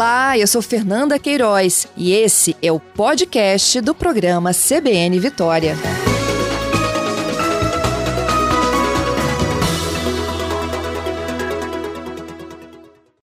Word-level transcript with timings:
Olá, 0.00 0.38
eu 0.38 0.46
sou 0.46 0.62
Fernanda 0.62 1.18
Queiroz 1.18 1.86
e 1.94 2.14
esse 2.14 2.56
é 2.62 2.72
o 2.72 2.80
podcast 2.80 3.82
do 3.82 3.94
programa 3.94 4.50
CBN 4.54 5.20
Vitória. 5.20 5.74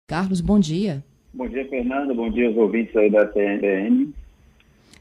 Carlos, 0.07 0.43
bom 0.43 0.61
dia. 0.61 1.02
Bom 1.32 1.48
dia, 1.48 1.66
Fernanda. 1.66 2.12
Bom 2.12 2.30
dia 2.30 2.48
aos 2.48 2.59
ouvintes 2.59 2.95
aí 2.95 3.08
da 3.08 3.27
CBN. 3.27 4.12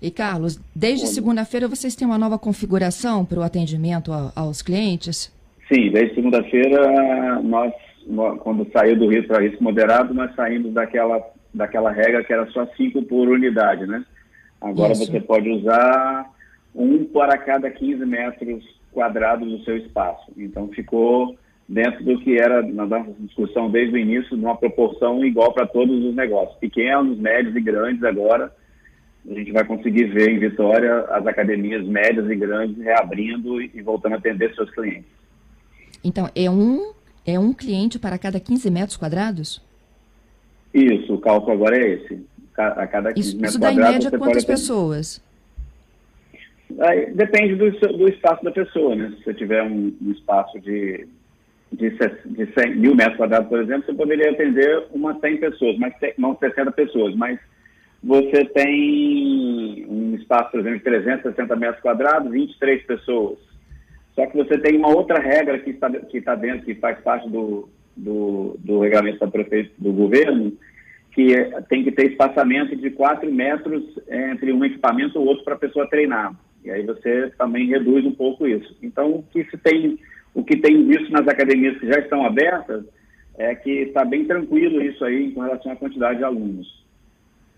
E 0.02 0.10
Carlos, 0.10 0.58
desde 0.74 1.08
segunda-feira 1.08 1.68
vocês 1.68 1.94
têm 1.94 2.08
uma 2.08 2.18
nova 2.18 2.40
configuração 2.40 3.26
para 3.26 3.40
o 3.42 3.44
atendimento 3.44 4.14
aos 4.34 4.62
clientes? 4.62 5.30
Sim, 5.68 5.92
desde 5.92 6.16
segunda-feira 6.16 7.42
nós, 7.42 7.74
quando 8.40 8.70
saiu 8.72 8.96
do 8.98 9.08
risco 9.08 9.30
para 9.30 9.42
risco 9.42 9.64
moderado, 9.64 10.14
nós 10.14 10.34
saímos 10.36 10.74
daquela 10.74 11.22
daquela 11.54 11.90
regra 11.90 12.24
que 12.24 12.34
era 12.34 12.46
só 12.48 12.66
cinco 12.76 13.02
por 13.04 13.30
unidade, 13.30 13.88
né? 13.88 14.04
Agora 14.60 14.92
Isso. 14.92 15.06
você 15.06 15.22
pode 15.22 15.50
usar 15.50 16.30
um 16.76 17.06
para 17.06 17.38
cada 17.38 17.72
15 17.72 18.06
metros 18.06 18.64
quadrados 18.92 19.50
do 19.50 19.64
seu 19.64 19.78
espaço. 19.78 20.32
Então 20.38 20.68
ficou 20.68 21.36
dentro 21.68 22.04
do 22.04 22.20
que 22.20 22.36
era 22.40 22.62
na 22.62 22.86
nossa 22.86 23.12
discussão 23.20 23.72
desde 23.72 23.96
o 23.96 23.98
início, 23.98 24.38
numa 24.38 24.56
proporção 24.56 25.24
igual 25.26 25.54
para 25.54 25.66
todos 25.66 26.04
os 26.04 26.16
negócios, 26.16 26.58
pequenos, 26.60 27.18
médios 27.18 27.56
e 27.56 27.62
grandes 27.62 28.04
agora. 28.04 28.54
A 29.28 29.34
gente 29.34 29.52
vai 29.52 29.64
conseguir 29.64 30.06
ver 30.06 30.30
em 30.30 30.40
Vitória 30.40 31.00
as 31.10 31.26
academias 31.26 31.84
médias 31.88 32.30
e 32.30 32.36
grandes 32.36 32.78
reabrindo 32.84 33.62
e 33.62 33.82
voltando 33.82 34.14
a 34.14 34.18
atender 34.18 34.54
seus 34.54 34.70
clientes. 34.72 35.16
Então, 36.06 36.30
é 36.36 36.48
um, 36.48 36.94
é 37.26 37.40
um 37.40 37.52
cliente 37.52 37.98
para 37.98 38.16
cada 38.20 38.40
15 38.40 38.70
metros 38.70 38.96
quadrados? 38.96 39.60
Isso, 40.72 41.16
o 41.16 41.18
cálculo 41.18 41.54
agora 41.54 41.76
é 41.76 41.94
esse. 41.96 42.24
A 42.56 42.86
cada 42.86 43.12
15 43.12 43.28
isso, 43.28 43.36
metros 43.38 43.52
isso 43.54 43.60
dá 43.60 43.74
em 43.74 43.78
média 43.78 44.12
quantas 44.12 44.46
pessoas? 44.46 45.22
Aí, 46.80 47.12
depende 47.12 47.56
do, 47.56 47.72
do, 47.72 48.08
espaço 48.08 48.44
da 48.44 48.52
pessoa, 48.52 48.96
né? 48.96 49.14
Se 49.18 49.24
você 49.24 49.34
tiver 49.34 49.64
um, 49.64 49.92
um 50.00 50.12
espaço 50.12 50.60
de, 50.60 51.08
de, 51.74 51.90
de 51.90 52.54
100 52.54 52.76
mil 52.76 52.96
metros 52.96 53.18
quadrados, 53.18 53.50
por 53.50 53.60
exemplo, 53.60 53.86
você 53.86 53.94
poderia 53.94 54.30
atender 54.30 54.86
umas 54.92 55.20
100 55.20 55.38
pessoas, 55.38 55.78
mas 55.80 55.94
não 56.18 56.38
60 56.38 56.72
pessoas, 56.72 57.16
mas 57.16 57.40
você 58.04 58.46
tem 58.46 59.86
um 59.90 60.16
espaço, 60.16 60.52
por 60.52 60.60
exemplo, 60.60 60.78
de 60.78 60.84
360 60.84 61.56
metros 61.56 61.82
quadrados, 61.82 62.32
23 62.32 62.84
pessoas. 62.86 63.40
Só 64.16 64.26
que 64.28 64.38
você 64.38 64.58
tem 64.58 64.78
uma 64.78 64.96
outra 64.96 65.20
regra 65.20 65.60
que 65.60 65.72
está, 65.72 65.90
que 65.92 66.18
está 66.18 66.36
dentro, 66.36 66.66
que 66.66 66.76
faz 66.76 66.98
parte 67.02 67.30
do, 67.30 67.68
do, 67.96 68.56
do 68.60 68.80
regulamento 68.80 69.20
da 69.20 69.28
prefeito, 69.28 69.72
do 69.78 69.92
governo, 69.92 70.54
que 71.12 71.34
é, 71.34 71.62
tem 71.62 71.84
que 71.84 71.92
ter 71.92 72.12
espaçamento 72.12 72.76
de 72.76 72.90
4 72.92 73.32
metros 73.32 73.84
entre 74.10 74.54
um 74.54 74.64
equipamento 74.64 75.18
e 75.18 75.22
o 75.22 75.26
outro 75.26 75.44
para 75.44 75.56
a 75.56 75.60
pessoa 75.60 75.90
treinar. 75.90 76.34
E 76.64 76.72
aí 76.72 76.86
você 76.86 77.32
também 77.38 77.68
reduz 77.68 78.06
um 78.06 78.14
pouco 78.14 78.48
isso. 78.48 78.76
Então, 78.82 79.12
o 79.12 79.24
que 79.24 79.44
se 79.46 79.58
tem, 79.58 80.00
o 80.34 80.44
que 80.44 80.58
tem 80.58 80.88
visto 80.88 81.12
nas 81.12 81.28
academias 81.28 81.78
que 81.78 81.88
já 81.88 82.00
estão 82.00 82.26
abertas 82.26 82.86
é 83.38 83.54
que 83.54 83.70
está 83.70 84.06
bem 84.06 84.26
tranquilo 84.26 84.82
isso 84.82 85.04
aí 85.04 85.32
com 85.32 85.42
relação 85.42 85.74
à 85.74 85.76
quantidade 85.76 86.20
de 86.20 86.24
alunos. 86.24 86.85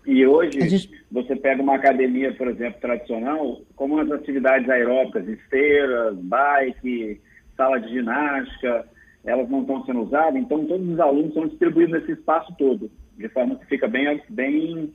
E 0.06 0.26
hoje, 0.26 0.60
gente... 0.68 0.90
você 1.10 1.36
pega 1.36 1.62
uma 1.62 1.74
academia, 1.74 2.32
por 2.34 2.48
exemplo, 2.48 2.80
tradicional, 2.80 3.60
como 3.76 3.98
as 3.98 4.10
atividades 4.10 4.68
aeróbicas, 4.68 5.28
esteiras, 5.28 6.16
bike, 6.16 7.20
sala 7.56 7.78
de 7.78 7.90
ginástica, 7.90 8.86
elas 9.24 9.48
não 9.50 9.60
estão 9.60 9.84
sendo 9.84 10.02
usadas, 10.02 10.36
então 10.36 10.64
todos 10.64 10.88
os 10.88 11.00
alunos 11.00 11.34
são 11.34 11.46
distribuídos 11.46 12.00
nesse 12.00 12.12
espaço 12.12 12.54
todo, 12.56 12.90
de 13.18 13.28
forma 13.28 13.56
que 13.56 13.66
fica 13.66 13.86
bem, 13.86 14.22
bem 14.28 14.92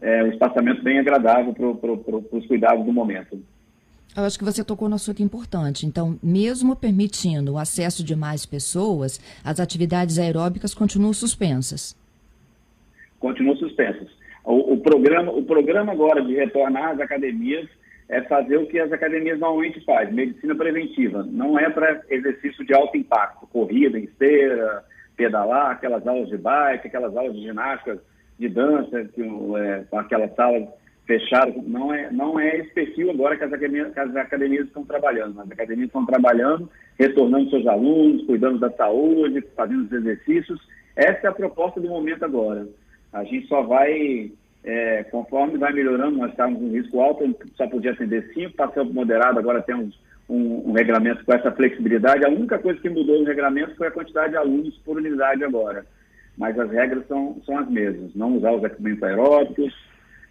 é, 0.00 0.24
o 0.24 0.28
espaçamento 0.28 0.82
bem 0.82 0.98
agradável 0.98 1.52
para 1.52 1.74
pro, 1.74 1.98
pro, 1.98 2.24
os 2.32 2.46
cuidados 2.46 2.84
do 2.84 2.92
momento. 2.92 3.40
Eu 4.16 4.24
acho 4.24 4.38
que 4.38 4.44
você 4.44 4.64
tocou 4.64 4.88
no 4.88 4.94
assunto 4.94 5.22
importante. 5.22 5.84
Então, 5.84 6.18
mesmo 6.22 6.74
permitindo 6.74 7.52
o 7.52 7.58
acesso 7.58 8.02
de 8.02 8.16
mais 8.16 8.46
pessoas, 8.46 9.20
as 9.44 9.60
atividades 9.60 10.18
aeróbicas 10.18 10.72
continuam 10.72 11.12
suspensas. 11.12 11.94
Continuam 13.20 13.56
suspensas. 13.56 14.15
Programa, 14.86 15.32
o 15.32 15.42
programa 15.42 15.90
agora 15.90 16.22
de 16.22 16.36
retornar 16.36 16.92
às 16.92 17.00
academias 17.00 17.68
é 18.08 18.22
fazer 18.22 18.56
o 18.56 18.68
que 18.68 18.78
as 18.78 18.92
academias 18.92 19.36
normalmente 19.36 19.84
fazem, 19.84 20.14
medicina 20.14 20.54
preventiva. 20.54 21.26
Não 21.28 21.58
é 21.58 21.68
para 21.68 22.02
exercício 22.08 22.64
de 22.64 22.72
alto 22.72 22.96
impacto, 22.96 23.48
corrida, 23.48 23.98
esteira, 23.98 24.84
pedalar, 25.16 25.72
aquelas 25.72 26.06
aulas 26.06 26.28
de 26.28 26.36
bike, 26.36 26.86
aquelas 26.86 27.16
aulas 27.16 27.34
de 27.34 27.42
ginástica, 27.42 28.00
de 28.38 28.48
dança, 28.48 29.04
que, 29.06 29.22
é, 29.22 29.84
com 29.90 29.98
aquelas 29.98 30.32
salas 30.36 30.68
fechadas. 31.04 31.56
Não 31.66 31.92
é, 31.92 32.08
não 32.12 32.38
é 32.38 32.56
esse 32.58 32.70
perfil 32.70 33.10
agora 33.10 33.36
que 33.36 33.42
as, 33.42 33.52
academias, 33.52 33.92
que 33.92 33.98
as 33.98 34.14
academias 34.14 34.68
estão 34.68 34.84
trabalhando. 34.84 35.40
As 35.40 35.50
academias 35.50 35.88
estão 35.88 36.06
trabalhando, 36.06 36.70
retornando 36.96 37.50
seus 37.50 37.66
alunos, 37.66 38.24
cuidando 38.24 38.60
da 38.60 38.70
saúde, 38.70 39.44
fazendo 39.56 39.86
os 39.86 39.92
exercícios. 39.92 40.60
Essa 40.94 41.26
é 41.26 41.30
a 41.30 41.34
proposta 41.34 41.80
do 41.80 41.88
momento 41.88 42.24
agora. 42.24 42.68
A 43.12 43.24
gente 43.24 43.48
só 43.48 43.62
vai 43.62 44.30
é, 44.66 45.04
conforme 45.04 45.56
vai 45.58 45.72
melhorando, 45.72 46.18
nós 46.18 46.32
estávamos 46.32 46.60
em 46.60 46.72
risco 46.72 47.00
alto, 47.00 47.36
só 47.54 47.68
podia 47.68 47.92
atender 47.92 48.32
cinco, 48.34 48.56
passamos 48.56 48.92
moderado, 48.92 49.38
agora 49.38 49.62
temos 49.62 49.96
um, 50.28 50.68
um, 50.68 50.72
regulamento 50.72 51.24
com 51.24 51.32
essa 51.32 51.52
flexibilidade. 51.52 52.26
A 52.26 52.28
única 52.28 52.58
coisa 52.58 52.80
que 52.80 52.90
mudou 52.90 53.20
no 53.20 53.24
regulamento 53.24 53.76
foi 53.76 53.86
a 53.86 53.92
quantidade 53.92 54.30
de 54.30 54.36
alunos 54.36 54.76
por 54.78 54.96
unidade 54.96 55.44
agora. 55.44 55.86
Mas 56.36 56.58
as 56.58 56.68
regras 56.68 57.06
são, 57.06 57.40
são 57.46 57.56
as 57.58 57.70
mesmas. 57.70 58.12
Não 58.16 58.36
usar 58.36 58.50
os 58.52 58.64
equipamentos 58.64 59.04
aeróbicos, 59.04 59.72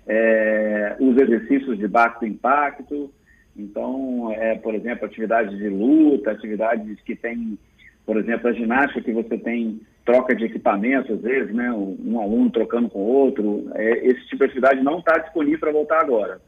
é, 0.06 0.98
os 1.00 1.16
exercícios 1.18 1.78
de 1.78 1.88
baixo 1.88 2.26
impacto. 2.26 3.10
Então, 3.56 4.34
é, 4.34 4.56
por 4.56 4.76
exemplo, 4.76 5.06
atividades 5.06 5.58
de 5.58 5.70
luta, 5.70 6.32
atividades 6.32 7.00
que 7.06 7.16
têm, 7.16 7.58
por 8.06 8.18
exemplo, 8.18 8.48
a 8.48 8.54
ginástica 8.54 9.02
que 9.02 9.12
você 9.12 9.38
tem 9.38 9.82
troca 10.06 10.36
de 10.36 10.46
equipamento, 10.46 11.14
às 11.14 11.22
vezes, 11.22 11.54
né, 11.54 11.72
um, 11.72 11.98
um 12.06 12.22
aluno 12.22 12.52
trocando 12.52 12.90
com 12.90 13.00
outro, 13.00 13.72
é, 13.74 14.08
esse 14.08 14.28
tipo 14.28 14.38
de 14.38 14.46
atividade 14.46 14.84
não 14.84 15.00
está 15.00 15.18
disponível 15.18 15.60
para 15.60 15.72
voltar 15.72 16.02
agora. 16.02 16.40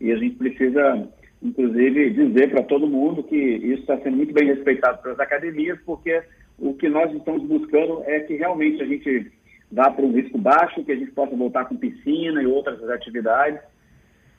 E 0.00 0.10
a 0.10 0.16
gente 0.16 0.36
precisa, 0.36 1.06
inclusive, 1.42 2.10
dizer 2.10 2.50
para 2.50 2.62
todo 2.62 2.86
mundo 2.86 3.22
que 3.22 3.36
isso 3.36 3.82
está 3.82 3.98
sendo 3.98 4.16
muito 4.16 4.32
bem 4.32 4.46
respeitado 4.46 5.02
pelas 5.02 5.20
academias, 5.20 5.78
porque 5.84 6.22
o 6.58 6.72
que 6.72 6.88
nós 6.88 7.12
estamos 7.14 7.42
buscando 7.42 8.02
é 8.06 8.20
que 8.20 8.36
realmente 8.36 8.82
a 8.82 8.86
gente 8.86 9.30
vá 9.70 9.90
para 9.90 10.04
um 10.04 10.12
risco 10.12 10.38
baixo, 10.38 10.84
que 10.84 10.92
a 10.92 10.96
gente 10.96 11.10
possa 11.10 11.36
voltar 11.36 11.66
com 11.66 11.76
piscina 11.76 12.42
e 12.42 12.46
outras 12.46 12.82
atividades, 12.88 13.60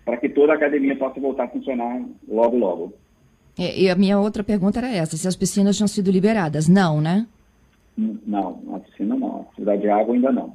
para 0.03 0.18
que 0.18 0.30
toda 0.30 0.53
a 0.53 0.56
academia 0.56 0.96
possa 0.96 1.20
voltar 1.20 1.44
a 1.44 1.50
funcionar 1.50 2.03
logo, 2.28 2.58
logo. 2.58 2.94
É, 3.57 3.79
e 3.79 3.89
a 3.89 3.95
minha 3.95 4.19
outra 4.19 4.43
pergunta 4.43 4.79
era 4.79 4.91
essa, 4.91 5.16
se 5.16 5.27
as 5.27 5.35
piscinas 5.35 5.77
tinham 5.77 5.88
sido 5.88 6.11
liberadas. 6.11 6.67
Não, 6.67 6.99
né? 6.99 7.25
Não, 7.97 8.59
na 8.66 8.79
piscina 8.79 9.16
não. 9.16 9.47
Atividade 9.51 9.81
de 9.81 9.89
água 9.89 10.13
ainda 10.13 10.31
não. 10.31 10.53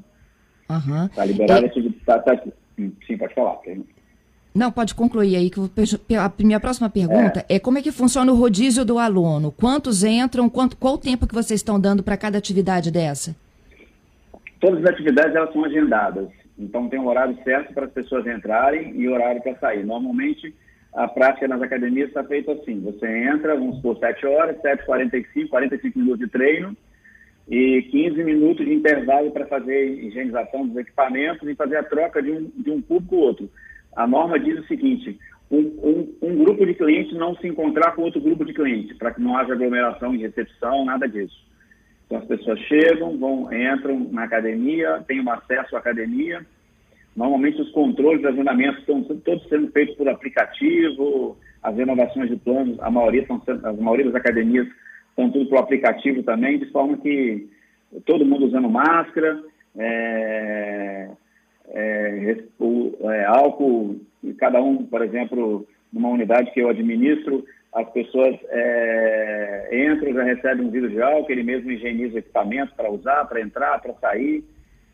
Está 0.62 1.22
uhum. 1.22 1.26
liberado 1.26 1.66
e... 1.66 1.68
esse... 1.68 1.90
Tá, 2.04 2.18
tá... 2.18 2.38
Sim, 2.76 3.16
pode 3.18 3.34
falar. 3.34 3.58
Não, 4.54 4.70
pode 4.70 4.94
concluir 4.94 5.36
aí. 5.36 5.50
que 5.50 5.60
A 6.16 6.32
minha 6.42 6.60
próxima 6.60 6.88
pergunta 6.90 7.44
é. 7.48 7.56
é. 7.56 7.58
como 7.58 7.78
é 7.78 7.82
que 7.82 7.92
funciona 7.92 8.30
o 8.32 8.34
rodízio 8.34 8.84
do 8.84 8.98
aluno? 8.98 9.52
Quantos 9.52 10.04
entram? 10.04 10.48
Quanto, 10.48 10.76
qual 10.76 10.94
o 10.94 10.98
tempo 10.98 11.26
que 11.26 11.34
vocês 11.34 11.60
estão 11.60 11.80
dando 11.80 12.02
para 12.02 12.16
cada 12.16 12.38
atividade 12.38 12.90
dessa? 12.90 13.34
Todas 14.60 14.84
as 14.84 14.90
atividades 14.90 15.34
elas 15.34 15.52
são 15.52 15.64
agendadas. 15.64 16.28
Então 16.58 16.88
tem 16.88 17.00
um 17.00 17.08
horário 17.08 17.36
certo 17.42 17.72
para 17.72 17.86
as 17.86 17.92
pessoas 17.92 18.26
entrarem 18.26 18.94
e 18.94 19.08
horário 19.08 19.42
para 19.42 19.56
sair. 19.56 19.84
Normalmente 19.84 20.54
a 20.92 21.06
prática 21.06 21.46
nas 21.46 21.62
academias 21.62 22.08
está 22.08 22.24
feita 22.24 22.52
assim. 22.52 22.80
Você 22.80 23.06
entra, 23.06 23.54
vamos 23.54 23.76
supor, 23.76 23.98
7 23.98 24.26
horas, 24.26 24.56
7h45, 24.58 25.48
45 25.48 25.98
minutos 25.98 26.20
de 26.20 26.28
treino 26.28 26.76
e 27.48 27.82
15 27.90 28.22
minutos 28.22 28.64
de 28.64 28.72
intervalo 28.72 29.30
para 29.30 29.46
fazer 29.46 29.86
higienização 30.04 30.66
dos 30.66 30.76
equipamentos 30.76 31.48
e 31.48 31.54
fazer 31.54 31.76
a 31.76 31.82
troca 31.82 32.22
de 32.22 32.30
um, 32.30 32.50
de 32.56 32.70
um 32.70 32.80
público 32.80 33.16
ou 33.16 33.22
outro. 33.22 33.50
A 33.96 34.06
norma 34.06 34.38
diz 34.38 34.58
o 34.58 34.66
seguinte, 34.66 35.18
um, 35.50 35.58
um, 35.58 36.14
um, 36.22 36.44
grupo 36.44 36.64
de 36.64 36.74
clientes 36.74 37.12
não 37.16 37.34
se 37.34 37.48
encontrar 37.48 37.92
com 37.92 38.02
outro 38.02 38.20
grupo 38.20 38.44
de 38.44 38.54
clientes, 38.54 38.96
para 38.96 39.12
que 39.12 39.20
não 39.20 39.36
haja 39.36 39.52
aglomeração 39.52 40.14
em 40.14 40.18
recepção, 40.18 40.84
nada 40.84 41.08
disso. 41.08 41.36
Então 42.06 42.18
as 42.18 42.24
pessoas 42.24 42.58
chegam, 42.60 43.18
vão, 43.18 43.52
entram 43.52 44.08
na 44.12 44.24
academia, 44.24 45.02
têm 45.06 45.20
um 45.20 45.30
acesso 45.30 45.74
à 45.74 45.78
academia. 45.80 46.46
Normalmente 47.20 47.60
os 47.60 47.70
controles 47.72 48.22
de 48.22 48.28
agendamento 48.28 48.78
estão 48.78 49.04
todos 49.04 49.46
sendo 49.50 49.70
feitos 49.72 49.94
por 49.94 50.08
aplicativo, 50.08 51.36
as 51.62 51.76
renovações 51.76 52.30
de 52.30 52.36
planos, 52.36 52.80
a 52.80 52.90
maioria, 52.90 53.26
são, 53.26 53.42
a 53.62 53.74
maioria 53.74 54.06
das 54.06 54.14
academias 54.14 54.66
estão 55.10 55.30
tudo 55.30 55.46
pelo 55.50 55.60
aplicativo 55.60 56.22
também, 56.22 56.58
de 56.58 56.70
forma 56.70 56.96
que 56.96 57.46
todo 58.06 58.24
mundo 58.24 58.46
usando 58.46 58.70
máscara, 58.70 59.38
é, 59.76 61.10
é, 61.68 62.38
o, 62.58 62.96
é, 63.10 63.26
álcool, 63.26 64.00
cada 64.38 64.62
um, 64.62 64.86
por 64.86 65.02
exemplo, 65.02 65.68
numa 65.92 66.08
unidade 66.08 66.50
que 66.52 66.60
eu 66.60 66.70
administro, 66.70 67.44
as 67.74 67.86
pessoas 67.90 68.34
é, 68.48 69.92
entram, 69.92 70.14
já 70.14 70.22
recebem 70.22 70.64
um 70.64 70.70
vidro 70.70 70.88
de 70.88 71.02
álcool, 71.02 71.30
ele 71.30 71.42
mesmo 71.42 71.70
higieniza 71.70 72.14
o 72.14 72.18
equipamento 72.18 72.74
para 72.74 72.90
usar, 72.90 73.26
para 73.26 73.42
entrar, 73.42 73.78
para 73.82 73.92
sair. 73.96 74.42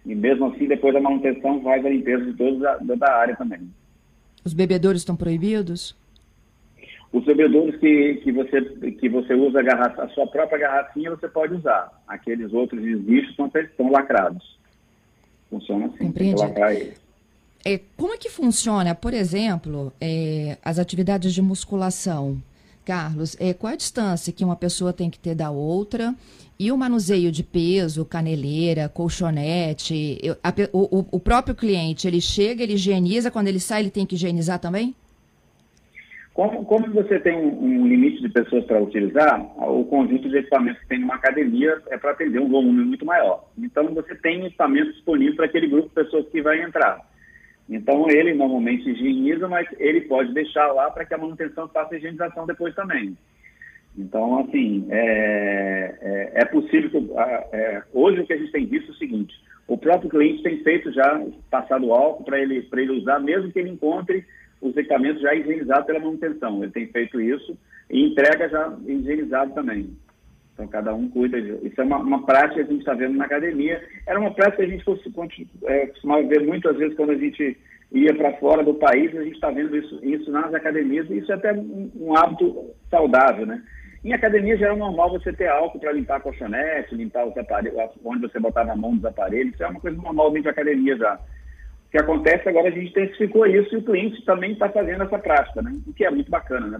E 0.06 0.14
mesmo 0.14 0.46
assim, 0.46 0.68
depois 0.68 0.94
da 0.94 1.00
manutenção, 1.00 1.60
faz 1.62 1.84
a 1.84 1.88
limpeza 1.88 2.24
de 2.24 2.34
toda 2.34 3.06
a, 3.06 3.12
área 3.12 3.34
também. 3.34 3.68
Os 4.44 4.54
bebedouros 4.54 5.00
estão 5.00 5.16
proibidos? 5.16 5.96
Os 7.12 7.24
bebedouros 7.24 7.74
que, 7.76 8.14
que, 8.22 8.30
você, 8.30 8.62
que 8.92 9.08
você 9.08 9.34
usa 9.34 9.58
a, 9.58 9.62
garrafa, 9.62 10.04
a 10.04 10.08
sua 10.10 10.26
própria 10.28 10.58
garrafinha, 10.58 11.10
você 11.10 11.26
pode 11.26 11.54
usar. 11.54 11.90
Aqueles 12.06 12.52
outros 12.52 12.80
lixos 12.80 13.30
estão, 13.30 13.50
estão 13.52 13.90
lacrados. 13.90 14.56
Funciona 15.50 15.86
assim. 15.86 16.06
Compreende? 16.06 16.42
É, 17.64 17.80
como 17.96 18.14
é 18.14 18.16
que 18.16 18.30
funciona, 18.30 18.94
por 18.94 19.12
exemplo, 19.12 19.92
é, 20.00 20.56
as 20.64 20.78
atividades 20.78 21.34
de 21.34 21.42
musculação? 21.42 22.40
Carlos, 22.86 23.36
é, 23.40 23.52
qual 23.52 23.72
a 23.72 23.76
distância 23.76 24.32
que 24.32 24.44
uma 24.44 24.54
pessoa 24.54 24.92
tem 24.92 25.10
que 25.10 25.18
ter 25.18 25.34
da 25.34 25.50
outra? 25.50 26.14
E 26.56 26.70
o 26.70 26.78
manuseio 26.78 27.32
de 27.32 27.42
peso, 27.42 28.04
caneleira, 28.04 28.88
colchonete, 28.88 30.18
eu, 30.22 30.36
a, 30.40 30.54
o, 30.72 31.04
o, 31.16 31.18
próprio 31.18 31.52
cliente, 31.52 32.06
ele 32.06 32.20
chega, 32.20 32.62
ele 32.62 32.74
higieniza, 32.74 33.28
quando 33.28 33.48
ele 33.48 33.58
sai, 33.58 33.80
ele 33.80 33.90
tem 33.90 34.06
que 34.06 34.14
higienizar 34.14 34.60
também? 34.60 34.94
Como, 36.32 36.64
como 36.64 36.92
você 36.92 37.18
tem 37.18 37.36
um, 37.36 37.82
um 37.82 37.88
limite 37.88 38.22
de 38.22 38.28
pessoas 38.28 38.64
para 38.64 38.80
utilizar, 38.80 39.42
o 39.68 39.84
conjunto 39.86 40.28
de 40.28 40.38
equipamentos 40.38 40.80
que 40.82 40.86
tem 40.86 41.00
numa 41.00 41.16
academia 41.16 41.82
é 41.88 41.98
para 41.98 42.12
atender 42.12 42.38
um 42.38 42.48
volume 42.48 42.84
muito 42.84 43.04
maior. 43.04 43.46
Então, 43.58 43.92
você 43.92 44.14
tem 44.14 44.46
equipamentos 44.46 44.94
disponíveis 44.94 45.34
para 45.34 45.46
aquele 45.46 45.66
grupo 45.66 45.88
de 45.88 45.94
pessoas 45.94 46.28
que 46.28 46.40
vai 46.40 46.62
entrar. 46.62 47.04
Então, 47.68 48.08
ele 48.08 48.32
normalmente 48.34 48.88
higieniza, 48.88 49.48
mas 49.48 49.66
ele 49.78 50.02
pode 50.02 50.32
deixar 50.32 50.72
lá 50.72 50.90
para 50.90 51.04
que 51.04 51.14
a 51.14 51.18
manutenção 51.18 51.68
faça 51.68 51.94
a 51.94 51.98
higienização 51.98 52.46
depois 52.46 52.74
também. 52.74 53.16
Então, 53.98 54.40
assim, 54.40 54.86
é, 54.90 55.94
é, 56.00 56.32
é 56.42 56.44
possível 56.44 56.90
que. 56.90 57.10
É, 57.52 57.82
hoje 57.92 58.20
o 58.20 58.26
que 58.26 58.32
a 58.32 58.36
gente 58.36 58.52
tem 58.52 58.66
visto 58.66 58.90
é 58.90 58.94
o 58.94 58.98
seguinte: 58.98 59.34
o 59.66 59.78
próprio 59.78 60.10
cliente 60.10 60.42
tem 60.42 60.62
feito 60.62 60.92
já, 60.92 61.24
passado 61.50 61.92
álcool 61.92 62.24
para 62.24 62.38
ele, 62.38 62.68
ele 62.72 62.92
usar, 62.92 63.18
mesmo 63.18 63.50
que 63.50 63.58
ele 63.58 63.70
encontre 63.70 64.24
os 64.60 64.76
equipamentos 64.76 65.22
já 65.22 65.34
higienizados 65.34 65.86
pela 65.86 65.98
manutenção. 65.98 66.62
Ele 66.62 66.72
tem 66.72 66.86
feito 66.88 67.20
isso 67.20 67.56
e 67.90 68.04
entrega 68.04 68.48
já 68.48 68.76
higienizado 68.86 69.54
também. 69.54 69.90
Então, 70.56 70.66
cada 70.68 70.94
um 70.94 71.06
cuida. 71.10 71.38
Isso 71.38 71.78
é 71.78 71.84
uma, 71.84 71.98
uma 71.98 72.24
prática 72.24 72.54
que 72.64 72.70
a 72.70 72.72
gente 72.72 72.78
está 72.78 72.94
vendo 72.94 73.14
na 73.18 73.26
academia. 73.26 73.78
Era 74.06 74.18
uma 74.18 74.32
prática 74.32 74.56
que 74.56 74.62
a 74.62 74.74
gente 74.74 74.84
é, 75.66 75.86
costumava 75.88 76.22
ver 76.22 76.46
muitas 76.46 76.78
vezes 76.78 76.96
quando 76.96 77.10
a 77.10 77.16
gente 77.16 77.58
ia 77.92 78.14
para 78.14 78.32
fora 78.38 78.64
do 78.64 78.72
país, 78.72 79.14
a 79.14 79.22
gente 79.22 79.34
está 79.34 79.50
vendo 79.50 79.76
isso, 79.76 80.00
isso 80.02 80.30
nas 80.30 80.54
academias. 80.54 81.10
Isso 81.10 81.30
é 81.30 81.34
até 81.34 81.52
um, 81.52 81.90
um 82.00 82.16
hábito 82.16 82.70
saudável, 82.90 83.44
né? 83.44 83.62
Em 84.02 84.14
academia 84.14 84.56
já 84.56 84.66
era 84.66 84.76
normal 84.76 85.10
você 85.10 85.30
ter 85.30 85.48
álcool 85.48 85.78
para 85.78 85.92
limpar 85.92 86.16
a 86.16 86.20
colchonete, 86.20 86.94
limpar 86.94 87.26
os 87.26 87.36
aparelhos, 87.36 87.76
onde 88.02 88.22
você 88.22 88.40
botava 88.40 88.72
a 88.72 88.76
mão 88.76 88.94
dos 88.94 89.04
aparelhos. 89.04 89.52
Isso 89.52 89.62
é 89.62 89.68
uma 89.68 89.80
coisa 89.80 90.00
normal 90.00 90.30
dentro 90.30 90.44
da 90.44 90.50
academia 90.52 90.96
já. 90.96 91.16
O 91.16 91.90
que 91.90 91.98
acontece 91.98 92.48
agora, 92.48 92.68
a 92.68 92.70
gente 92.70 92.90
intensificou 92.90 93.46
isso 93.46 93.74
e 93.74 93.78
o 93.78 93.82
cliente 93.82 94.24
também 94.24 94.52
está 94.52 94.70
fazendo 94.70 95.02
essa 95.02 95.18
prática, 95.18 95.60
né? 95.60 95.72
O 95.86 95.92
que 95.92 96.04
é 96.04 96.10
muito 96.10 96.30
bacana, 96.30 96.66
né? 96.66 96.78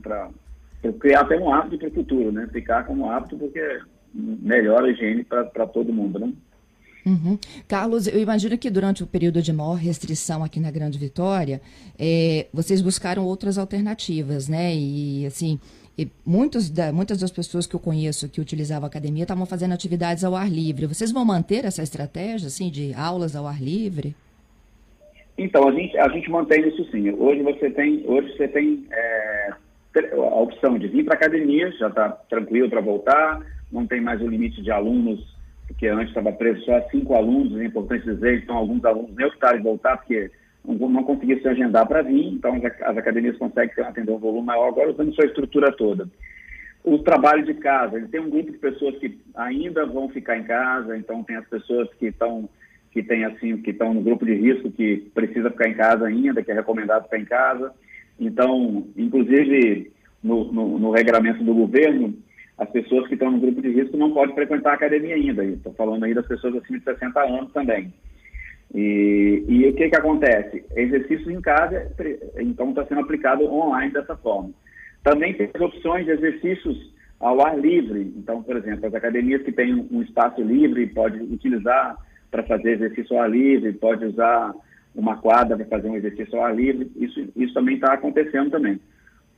Criar 0.95 1.21
até 1.21 1.39
um 1.39 1.53
hábito 1.53 1.79
para 1.79 1.89
o 1.89 1.93
futuro, 1.93 2.33
né? 2.33 2.49
Ficar 2.53 2.85
como 2.85 3.11
hábito 3.11 3.37
porque 3.37 3.81
melhora 4.15 4.87
a 4.87 4.91
higiene 4.91 5.25
para 5.25 5.67
todo 5.67 5.93
mundo, 5.93 6.19
né? 6.19 6.33
Uhum. 7.05 7.39
Carlos, 7.69 8.09
eu 8.09 8.21
imagino 8.21 8.59
que 8.59 8.69
durante 8.69 9.05
o 9.05 9.07
período 9.07 9.41
de 9.41 9.53
maior 9.53 9.75
restrição 9.75 10.43
aqui 10.43 10.59
na 10.59 10.73
Grande 10.73 10.99
Vitória, 10.99 11.61
é, 11.97 12.47
vocês 12.53 12.83
buscaram 12.83 13.25
outras 13.25 13.59
alternativas, 13.59 14.49
né? 14.49 14.75
E 14.75 15.25
assim, 15.25 15.61
e 15.97 16.09
muitos 16.27 16.69
da, 16.69 16.93
muitas 16.93 17.21
das 17.21 17.31
pessoas 17.31 17.67
que 17.67 17.75
eu 17.75 17.81
conheço 17.81 18.29
que 18.29 18.41
utilizavam 18.41 18.85
a 18.85 18.89
academia 18.89 19.23
estavam 19.23 19.47
fazendo 19.47 19.73
atividades 19.73 20.25
ao 20.25 20.35
ar 20.35 20.51
livre. 20.51 20.87
Vocês 20.87 21.13
vão 21.13 21.25
manter 21.25 21.65
essa 21.65 21.83
estratégia, 21.83 22.49
assim, 22.49 22.69
de 22.71 22.93
aulas 22.93 23.37
ao 23.37 23.47
ar 23.47 23.63
livre? 23.63 24.15
Então, 25.39 25.69
a 25.69 25.73
gente, 25.73 25.97
a 25.97 26.09
gente 26.09 26.31
mantém 26.31 26.67
isso 26.69 26.85
sim. 26.91 27.11
Hoje 27.11 27.43
você 27.43 27.71
tem, 27.71 28.03
hoje 28.07 28.37
você 28.37 28.49
tem 28.49 28.85
é, 28.91 29.36
a 29.99 30.41
opção 30.41 30.79
de 30.79 30.89
vir 30.89 31.05
para 31.05 31.15
a 31.15 31.17
academia, 31.17 31.71
já 31.73 31.89
está 31.89 32.09
tranquilo 32.09 32.69
para 32.69 32.81
voltar, 32.81 33.41
não 33.71 33.87
tem 33.87 34.01
mais 34.01 34.21
o 34.21 34.29
limite 34.29 34.63
de 34.63 34.71
alunos, 34.71 35.37
porque 35.67 35.89
antes 35.89 36.09
estava 36.09 36.33
preso 36.33 36.65
só 36.65 36.81
cinco 36.91 37.15
alunos, 37.15 37.59
é 37.61 37.65
importante 37.65 38.05
dizer, 38.05 38.43
então 38.43 38.57
alguns 38.57 38.85
alunos 38.85 39.15
nem 39.17 39.27
optaram 39.27 39.59
em 39.59 39.63
voltar, 39.63 39.97
porque 39.97 40.31
não, 40.65 40.89
não 40.89 41.05
conseguiam 41.05 41.41
se 41.41 41.49
agendar 41.49 41.87
para 41.87 42.03
vir, 42.03 42.35
então 42.35 42.55
as, 42.55 42.97
academias 42.97 43.37
conseguem 43.37 43.85
atender 43.85 44.13
um 44.13 44.19
volume 44.19 44.47
maior, 44.47 44.69
agora 44.69 44.91
usando 44.91 45.15
sua 45.15 45.27
estrutura 45.27 45.73
toda. 45.73 46.09
O 46.85 46.99
trabalho 46.99 47.45
de 47.45 47.55
casa, 47.55 47.97
ele 47.97 48.09
tem 48.09 48.21
um 48.21 48.31
grupo 48.31 48.53
de 48.53 48.59
pessoas 48.59 48.97
que 48.99 49.19
ainda 49.35 49.85
vão 49.87 50.09
ficar 50.09 50.39
em 50.39 50.45
casa, 50.45 50.97
então 50.97 51.25
tem 51.25 51.37
as 51.37 51.47
pessoas 51.47 51.89
que 51.95 52.07
estão 52.07 52.49
que 52.93 53.03
tem 53.03 53.27
assim, 53.27 53.59
que 53.59 53.73
estão 53.73 53.93
no 53.93 54.01
grupo 54.01 54.25
de 54.25 54.33
risco, 54.33 54.71
que 54.71 55.11
precisa 55.15 55.51
ficar 55.51 55.69
em 55.69 55.75
casa 55.75 56.07
ainda, 56.07 56.43
que 56.43 56.51
é 56.51 56.55
recomendado 56.55 57.03
ficar 57.03 57.19
em 57.19 57.27
casa. 57.27 57.71
Então, 58.19 58.87
inclusive, 58.97 59.93
no, 60.23 60.53
no, 60.53 60.79
no 60.79 60.91
regramento 60.91 61.45
do 61.45 61.55
governo, 61.55 62.15
as 62.59 62.69
pessoas 62.71 63.07
que 63.07 63.15
estão 63.15 63.31
no 63.31 63.41
grupo 63.41 63.61
de 63.61 63.71
risco 63.71 63.97
não 63.97 64.13
podem 64.13 64.35
frequentar 64.35 64.71
a 64.71 64.75
academia 64.75 65.15
ainda. 65.15 65.45
Estou 65.45 65.75
falando 65.75 66.05
aí 66.05 66.15
das 66.15 66.27
pessoas 66.27 66.57
acima 66.57 66.79
de 66.79 66.85
60 66.85 67.21
anos 67.21 67.53
também. 67.53 67.93
E, 68.75 69.45
e 69.49 69.69
o 69.69 69.75
que, 69.75 69.89
que 69.89 69.97
acontece? 69.97 70.65
Exercícios 70.75 71.29
em 71.29 71.41
casa, 71.41 71.93
então, 72.39 72.71
está 72.71 72.85
sendo 72.87 73.03
aplicado 73.03 73.45
online 73.45 73.93
dessa 73.93 74.17
forma. 74.17 74.51
Também 75.05 75.35
tem 75.35 75.51
as 75.55 75.61
opções 75.61 76.05
de 76.07 76.13
exercícios 76.13 76.93
ao 77.21 77.45
ar 77.45 77.59
livre. 77.59 78.13
Então, 78.17 78.43
por 78.43 78.57
exemplo, 78.57 78.87
as 78.87 78.95
academias 78.95 79.43
que 79.43 79.53
têm 79.53 79.87
um 79.91 80.03
espaço 80.03 80.43
livre 80.43 80.87
podem 80.89 81.23
utilizar 81.23 81.97
para 82.31 82.43
fazer 82.43 82.73
exercício 82.73 83.17
ao 83.17 83.23
ar 83.23 83.31
livre, 83.31 83.73
pode 83.75 84.05
usar 84.05 84.53
uma 84.97 85.17
quadra 85.17 85.57
para 85.57 85.67
fazer 85.67 85.89
um 85.89 85.97
exercício 85.97 86.39
ao 86.39 86.47
ar 86.47 86.57
livre. 86.57 86.91
Isso, 86.97 87.29
isso 87.37 87.55
também 87.55 87.77
está 87.77 87.93
acontecendo 87.93 88.51
também. 88.51 88.81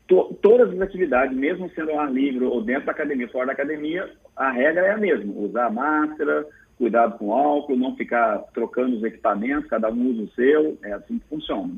To, 0.06 0.34
todas 0.40 0.72
as 0.72 0.80
atividades, 0.80 1.36
mesmo 1.36 1.70
sendo 1.74 1.90
ao 1.90 2.00
ar 2.00 2.12
livre 2.12 2.44
ou 2.44 2.62
dentro 2.62 2.86
da 2.86 2.92
academia, 2.92 3.28
fora 3.28 3.46
da 3.46 3.52
academia, 3.52 4.10
a 4.36 4.50
regra 4.50 4.86
é 4.86 4.92
a 4.92 4.96
mesma: 4.96 5.32
usar 5.36 5.70
máscara, 5.70 6.46
cuidado 6.78 7.18
com 7.18 7.32
álcool, 7.32 7.76
não 7.76 7.96
ficar 7.96 8.38
trocando 8.54 8.96
os 8.96 9.02
equipamentos, 9.02 9.68
cada 9.68 9.90
um 9.90 10.10
usa 10.10 10.22
o 10.22 10.30
seu. 10.30 10.78
É 10.82 10.92
assim 10.92 11.18
que 11.18 11.26
funciona. 11.28 11.74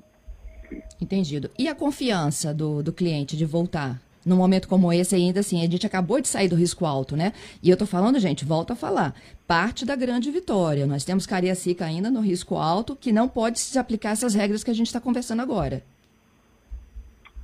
Entendido. 1.01 1.51
E 1.59 1.67
a 1.67 1.75
confiança 1.75 2.55
do, 2.55 2.83
do 2.83 2.93
cliente 2.93 3.37
de 3.37 3.45
voltar? 3.45 4.01
Num 4.25 4.37
momento 4.37 4.69
como 4.69 4.93
esse 4.93 5.15
ainda 5.15 5.41
assim, 5.41 5.65
a 5.65 5.71
gente 5.71 5.87
acabou 5.87 6.21
de 6.21 6.29
sair 6.29 6.49
do 6.49 6.57
risco 6.57 6.85
alto, 6.85 7.17
né? 7.17 7.33
E 7.63 7.71
eu 7.71 7.77
tô 7.77 7.87
falando, 7.87 8.19
gente, 8.19 8.45
volto 8.45 8.73
a 8.73 8.77
falar, 8.77 9.15
parte 9.47 9.85
da 9.85 9.97
grande 9.97 10.31
vitória. 10.31 10.87
Nós 10.87 11.05
temos 11.05 11.27
Cariacica 11.27 11.85
ainda 11.85 12.11
no 12.11 12.21
risco 12.21 12.57
alto, 12.57 12.95
que 12.95 13.13
não 13.13 13.29
pode 13.29 13.59
se 13.59 13.79
aplicar 13.79 14.11
essas 14.11 14.35
regras 14.35 14.63
que 14.63 14.71
a 14.71 14.75
gente 14.75 14.87
está 14.87 15.01
conversando 15.01 15.43
agora. 15.43 15.83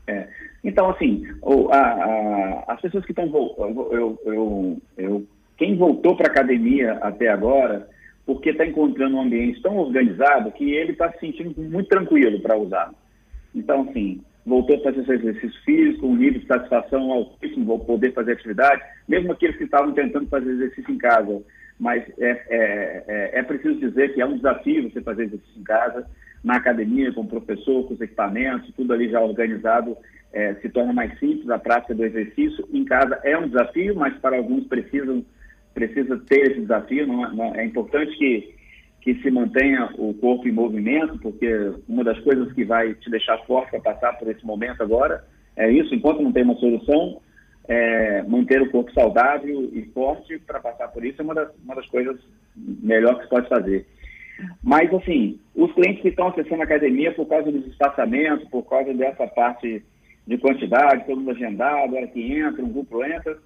É. 0.07 0.29
Então, 0.62 0.91
assim, 0.91 1.27
o, 1.43 1.69
a, 1.71 1.79
a, 1.79 2.65
as 2.69 2.81
pessoas 2.81 3.05
que 3.05 3.12
estão 3.12 3.27
eu, 3.27 4.19
eu, 4.25 4.83
eu, 4.97 5.27
quem 5.57 5.77
voltou 5.77 6.17
para 6.17 6.29
a 6.29 6.31
academia 6.31 6.95
até 6.95 7.29
agora, 7.29 7.89
porque 8.25 8.50
está 8.50 8.67
encontrando 8.67 9.17
um 9.17 9.23
ambiente 9.23 9.62
tão 9.62 9.77
organizado 9.77 10.50
que 10.50 10.73
ele 10.73 10.93
está 10.93 11.11
se 11.12 11.21
sentindo 11.21 11.55
muito 11.61 11.89
tranquilo 11.89 12.41
para 12.41 12.57
usar. 12.57 12.93
Então, 13.55 13.87
assim, 13.89 14.21
voltou 14.47 14.76
a 14.76 14.83
fazer 14.85 15.05
seu 15.05 15.15
exercício 15.17 15.61
físico, 15.65 16.07
um 16.07 16.17
nível 16.17 16.41
de 16.41 16.47
satisfação 16.47 17.11
altíssimo, 17.11 17.65
vou 17.65 17.81
poder 17.81 18.12
fazer 18.12 18.33
atividade, 18.33 18.81
mesmo 19.09 19.33
aqueles 19.33 19.57
que 19.57 19.65
estavam 19.65 19.93
tentando 19.93 20.29
fazer 20.29 20.49
exercício 20.49 20.95
em 20.95 20.99
casa. 20.99 21.43
Mas 21.79 22.05
é, 22.19 22.31
é, 22.31 23.05
é, 23.09 23.38
é 23.41 23.43
preciso 23.43 23.81
dizer 23.81 24.15
que 24.15 24.21
é 24.21 24.26
um 24.26 24.37
desafio 24.37 24.88
você 24.88 25.03
fazer 25.03 25.25
exercício 25.25 25.61
em 25.61 25.65
casa, 25.65 26.07
na 26.45 26.57
academia, 26.57 27.12
com 27.12 27.23
o 27.23 27.26
professor, 27.26 27.87
com 27.88 27.95
os 27.95 28.00
equipamentos, 28.00 28.73
tudo 28.76 28.93
ali 28.93 29.11
já 29.11 29.21
organizado, 29.21 29.97
é, 30.33 30.55
se 30.55 30.69
torna 30.69 30.93
mais 30.93 31.19
simples 31.19 31.50
a 31.50 31.59
prática 31.59 31.95
do 31.95 32.05
exercício. 32.05 32.67
Em 32.73 32.85
casa 32.85 33.19
é 33.25 33.37
um 33.37 33.49
desafio, 33.49 33.97
mas 33.97 34.17
para 34.19 34.37
alguns 34.37 34.65
precisam 34.69 35.25
precisa 35.75 36.17
ter 36.26 36.53
esse 36.53 36.61
desafio. 36.61 37.07
Não, 37.07 37.26
é, 37.26 37.35
não, 37.35 37.55
é 37.55 37.65
importante 37.65 38.17
que 38.17 38.55
que 39.07 39.15
se 39.23 39.31
mantenha 39.31 39.89
o 39.99 40.13
corpo 40.15 40.49
em 40.49 40.53
movimento, 40.53 41.17
porque 41.21 41.49
uma 41.89 42.03
das 42.03 42.19
coisas 42.25 42.53
que 42.53 42.65
vai 42.65 42.93
te 42.95 43.09
deixar 43.09 43.39
forte 43.47 43.71
para 43.71 43.95
passar 43.95 44.19
por 44.19 44.29
esse 44.29 44.45
momento 44.45 44.83
agora 44.83 45.25
é 45.57 45.71
isso, 45.71 45.95
enquanto 45.95 46.21
não 46.21 46.33
tem 46.33 46.43
uma 46.43 46.57
solução, 46.57 47.21
é 47.69 48.25
manter 48.25 48.61
o 48.61 48.69
corpo 48.69 48.93
saudável 48.93 49.71
e 49.73 49.83
forte 49.95 50.41
para 50.41 50.59
passar 50.59 50.89
por 50.89 51.05
isso 51.05 51.23
é 51.23 51.25
uma 51.25 51.37
das, 51.37 51.49
uma 51.65 51.77
das 51.77 51.87
coisas 51.87 52.19
melhores 52.57 53.19
que 53.19 53.25
se 53.25 53.31
pode 53.31 53.49
fazer. 53.49 53.87
Mas, 54.61 54.93
assim, 54.93 55.39
os 55.55 55.73
clientes 55.73 56.03
que 56.03 56.09
estão 56.09 56.27
acessando 56.27 56.63
a 56.63 56.65
academia 56.65 57.13
por 57.13 57.27
causa 57.27 57.53
dos 57.53 57.65
espaçamentos, 57.65 58.49
por 58.49 58.65
causa 58.65 58.93
dessa 58.93 59.29
parte 59.29 59.85
de 60.27 60.39
quantidade, 60.39 61.07
todo 61.07 61.19
mundo 61.19 61.31
agendado, 61.31 61.95
hora 61.95 62.09
que 62.09 62.33
entra, 62.33 62.61
um 62.61 62.73
grupo 62.73 63.05
entra, 63.05 63.39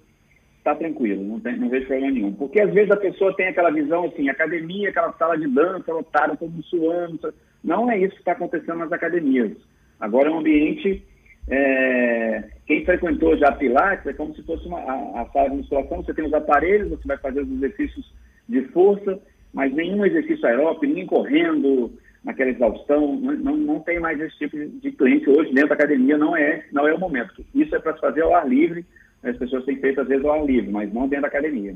está 0.61 0.75
tranquilo, 0.75 1.23
não, 1.23 1.39
tem, 1.39 1.57
não 1.57 1.69
vejo 1.69 1.87
problema 1.87 2.13
nenhum. 2.13 2.33
Porque 2.33 2.61
às 2.61 2.71
vezes 2.71 2.91
a 2.91 2.97
pessoa 2.97 3.35
tem 3.35 3.47
aquela 3.47 3.71
visão 3.71 4.05
assim, 4.05 4.29
academia, 4.29 4.89
aquela 4.89 5.11
sala 5.13 5.37
de 5.37 5.47
dança, 5.47 5.91
lotada, 5.91 6.37
todo 6.37 6.63
suando. 6.63 7.33
Não 7.63 7.91
é 7.91 7.97
isso 7.97 8.13
que 8.13 8.21
está 8.21 8.33
acontecendo 8.33 8.77
nas 8.77 8.91
academias. 8.91 9.51
Agora 9.99 10.29
é 10.29 10.31
um 10.31 10.39
ambiente. 10.39 11.03
É, 11.49 12.43
quem 12.67 12.85
frequentou 12.85 13.35
já 13.35 13.51
Pilates 13.51 14.05
é 14.05 14.13
como 14.13 14.35
se 14.35 14.43
fosse 14.43 14.67
uma, 14.67 14.79
a, 14.79 15.21
a 15.21 15.25
sala 15.33 15.49
de 15.49 15.57
musculação, 15.57 16.03
você 16.03 16.13
tem 16.13 16.25
os 16.25 16.33
aparelhos, 16.33 16.89
você 16.89 17.07
vai 17.07 17.17
fazer 17.17 17.41
os 17.41 17.51
exercícios 17.51 18.13
de 18.47 18.61
força, 18.67 19.19
mas 19.51 19.73
nenhum 19.73 20.05
exercício 20.05 20.45
aeróbico, 20.45 20.85
ninguém 20.85 21.07
correndo 21.07 21.91
naquela 22.23 22.51
exaustão, 22.51 23.15
não, 23.15 23.35
não, 23.35 23.57
não 23.57 23.79
tem 23.79 23.99
mais 23.99 24.19
esse 24.21 24.37
tipo 24.37 24.55
de 24.55 24.91
cliente 24.91 25.27
hoje 25.27 25.51
dentro 25.51 25.69
da 25.69 25.75
academia, 25.75 26.17
não 26.17 26.37
é, 26.37 26.63
não 26.71 26.87
é 26.87 26.93
o 26.93 26.99
momento. 26.99 27.43
Isso 27.55 27.75
é 27.75 27.79
para 27.79 27.95
se 27.95 27.99
fazer 27.99 28.21
ao 28.21 28.35
ar 28.35 28.47
livre, 28.47 28.85
as 29.23 29.37
pessoas 29.37 29.65
têm 29.65 29.77
feito 29.77 30.01
às 30.01 30.07
vezes 30.07 30.25
ao 30.25 30.33
ar 30.33 30.45
livre, 30.45 30.71
mas 30.71 30.91
não 30.93 31.07
dentro 31.07 31.23
da 31.23 31.27
academia. 31.27 31.75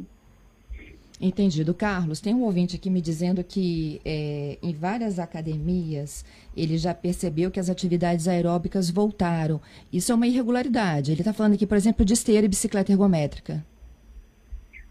Entendido. 1.20 1.74
Carlos, 1.74 2.20
tem 2.20 2.34
um 2.34 2.44
ouvinte 2.44 2.76
aqui 2.76 2.90
me 2.90 3.00
dizendo 3.00 3.44
que 3.44 4.02
é, 4.04 4.58
em 4.62 4.74
várias 4.74 5.18
academias 5.18 6.26
ele 6.56 6.78
já 6.78 6.94
percebeu 6.94 7.50
que 7.50 7.60
as 7.60 7.70
atividades 7.70 8.28
aeróbicas 8.28 8.90
voltaram. 8.90 9.62
Isso 9.94 10.12
é 10.12 10.16
uma 10.16 10.28
irregularidade. 10.28 11.12
Ele 11.12 11.22
está 11.22 11.32
falando 11.32 11.54
aqui, 11.54 11.66
por 11.66 11.78
exemplo, 11.78 12.04
de 12.04 12.14
esteira 12.14 12.46
e 12.46 12.50
bicicleta 12.50 12.92
ergométrica. 12.92 13.64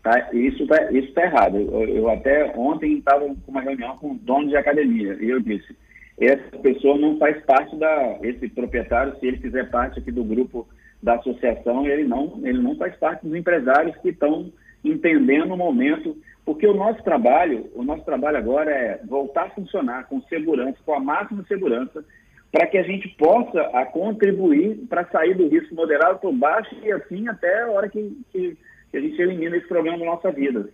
Tá, 0.03 0.31
isso 0.33 0.63
está 0.63 0.93
isso 0.93 1.13
tá 1.13 1.25
errado. 1.25 1.59
Eu, 1.59 1.89
eu 1.89 2.09
até 2.11 2.55
ontem 2.57 2.99
estava 2.99 3.27
com 3.27 3.51
uma 3.51 3.61
reunião 3.61 3.97
com 3.99 4.17
dono 4.17 4.49
de 4.49 4.57
academia 4.57 5.19
e 5.21 5.29
eu 5.29 5.41
disse, 5.41 5.77
essa 6.19 6.59
pessoa 6.59 6.97
não 6.97 7.19
faz 7.19 7.43
parte 7.45 7.77
da, 7.77 8.19
esse 8.23 8.49
proprietário, 8.49 9.17
se 9.19 9.27
ele 9.27 9.39
fizer 9.39 9.71
parte 9.71 9.99
aqui 9.99 10.13
do 10.13 10.25
grupo 10.25 10.67
da 11.03 11.15
associação, 11.15 11.87
ele 11.87 12.05
não, 12.05 12.41
ele 12.43 12.59
não 12.59 12.77
faz 12.77 12.97
parte 12.97 13.27
dos 13.27 13.35
empresários 13.35 13.97
que 13.99 14.11
estão 14.11 14.53
entendendo 14.85 15.53
o 15.53 15.57
momento, 15.57 16.17
porque 16.45 16.67
o 16.67 16.75
nosso 16.75 17.03
trabalho, 17.03 17.71
o 17.75 17.83
nosso 17.83 18.05
trabalho 18.05 18.37
agora 18.37 18.71
é 18.71 19.01
voltar 19.05 19.47
a 19.47 19.51
funcionar 19.51 20.09
com 20.09 20.21
segurança, 20.23 20.79
com 20.85 20.95
a 20.95 21.01
máxima 21.01 21.45
segurança, 21.49 22.05
para 22.53 22.67
que 22.69 22.79
a 22.79 22.83
gente 22.85 23.09
possa 23.17 23.61
a 23.73 23.85
contribuir 23.85 24.77
para 24.89 25.07
sair 25.07 25.35
do 25.35 25.49
risco 25.49 25.75
moderado 25.75 26.21
por 26.21 26.33
baixo 26.33 26.73
e 26.85 26.93
assim 26.93 27.27
até 27.27 27.63
a 27.63 27.71
hora 27.71 27.89
que, 27.89 28.17
que, 28.31 28.57
que 28.91 28.97
a 28.97 29.01
gente 29.01 29.21
elimina 29.21 29.57
esse 29.57 29.67
problema 29.67 29.99
da 29.99 30.05
nossa 30.05 30.31
vida. 30.31 30.69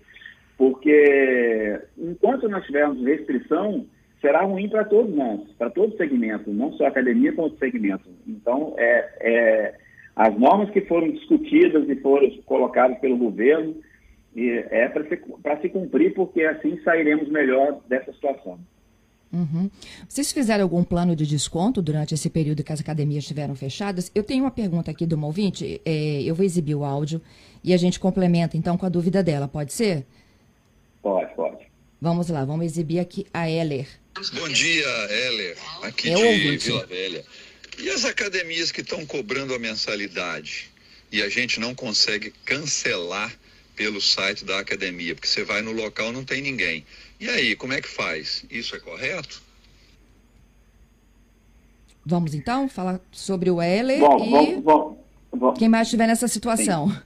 Porque 0.59 1.80
enquanto 1.97 2.49
nós 2.50 2.66
tivermos 2.66 3.02
restrição, 3.02 3.87
será 4.21 4.43
ruim 4.43 4.69
para 4.69 4.85
todos 4.85 5.15
nós, 5.15 5.41
para 5.59 5.71
todo 5.71 5.97
segmento, 5.97 6.53
não 6.53 6.73
só 6.75 6.85
a 6.85 6.89
academia, 6.89 7.33
como 7.33 7.45
outro 7.45 7.59
segmento. 7.59 8.09
Então, 8.27 8.75
é, 8.77 9.09
é, 9.21 9.75
as 10.15 10.39
normas 10.39 10.71
que 10.71 10.83
foram 10.83 11.11
discutidas 11.11 11.89
e 11.89 11.97
foram 11.97 12.29
colocadas 12.45 12.99
pelo 12.99 13.17
governo, 13.17 13.77
e 14.35 14.49
é 14.71 14.89
para 14.89 15.05
se, 15.05 15.19
se 15.62 15.69
cumprir, 15.71 16.15
porque 16.15 16.43
assim 16.43 16.79
sairemos 16.83 17.29
melhor 17.29 17.81
dessa 17.89 18.12
situação. 18.12 18.59
Uhum. 19.33 19.71
Vocês 20.09 20.33
fizeram 20.33 20.65
algum 20.65 20.83
plano 20.83 21.15
de 21.15 21.25
desconto 21.25 21.81
durante 21.81 22.15
esse 22.15 22.29
período 22.29 22.65
que 22.65 22.73
as 22.73 22.81
academias 22.81 23.23
estiveram 23.23 23.55
fechadas? 23.55 24.11
Eu 24.15 24.25
tenho 24.25 24.45
uma 24.45 24.50
pergunta 24.50 24.91
aqui 24.91 25.07
do 25.07 25.15
uma 25.15 25.27
ouvinte, 25.27 25.81
é, 25.85 26.23
eu 26.23 26.35
vou 26.35 26.45
exibir 26.45 26.75
o 26.75 26.85
áudio 26.85 27.21
e 27.62 27.73
a 27.73 27.77
gente 27.77 28.00
complementa 28.00 28.57
então 28.57 28.77
com 28.77 28.87
a 28.87 28.89
dúvida 28.89 29.23
dela, 29.23 29.47
pode 29.47 29.73
ser? 29.73 30.05
Pode, 31.00 31.33
pode. 31.35 31.71
Vamos 32.00 32.29
lá, 32.29 32.45
vamos 32.45 32.67
exibir 32.67 32.99
aqui 32.99 33.27
a 33.33 33.49
Heller. 33.49 33.87
Bom 34.35 34.49
dia, 34.50 34.87
Heller, 35.09 35.57
aqui 35.83 36.11
é 36.11 36.15
de 36.15 36.23
ouvinte. 36.23 36.67
Vila 36.67 36.85
Velha. 36.85 37.25
E 37.79 37.89
as 37.89 38.05
academias 38.05 38.71
que 38.71 38.83
estão 38.83 39.07
cobrando 39.07 39.55
a 39.55 39.59
mensalidade 39.59 40.71
e 41.11 41.23
a 41.23 41.29
gente 41.31 41.59
não 41.59 41.75
consegue 41.75 42.31
cancelar 42.45 43.33
pelo 43.75 43.99
site 43.99 44.45
da 44.45 44.59
academia, 44.59 45.15
porque 45.15 45.27
você 45.27 45.43
vai 45.43 45.62
no 45.62 45.73
local 45.73 46.12
não 46.12 46.23
tem 46.23 46.43
ninguém. 46.43 46.85
E 47.19 47.31
aí, 47.31 47.57
como 47.57 47.73
é 47.73 47.81
que 47.81 47.89
faz? 47.89 48.45
Isso 48.50 48.77
é 48.77 48.79
correto? 48.79 49.43
Vamos 52.05 52.35
então 52.35 52.69
falar 52.69 53.00
sobre 53.11 53.50
o 53.50 53.61
Heller 53.61 54.00
bom, 54.00 54.25
e 54.25 54.61
bom, 54.61 55.05
bom, 55.33 55.53
quem 55.55 55.69
mais 55.69 55.87
estiver 55.87 56.07
nessa 56.07 56.29
situação. 56.29 56.91
Sim. 56.91 56.99